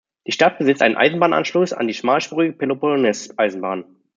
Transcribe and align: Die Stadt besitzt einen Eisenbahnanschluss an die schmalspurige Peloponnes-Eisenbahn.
Die 0.25 0.31
Stadt 0.31 0.57
besitzt 0.57 0.81
einen 0.81 0.95
Eisenbahnanschluss 0.97 1.73
an 1.73 1.87
die 1.87 1.93
schmalspurige 1.93 2.53
Peloponnes-Eisenbahn. 2.53 3.83